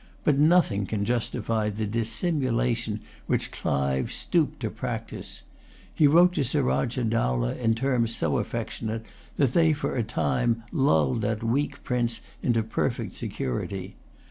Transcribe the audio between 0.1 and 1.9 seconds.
But nothing can justify the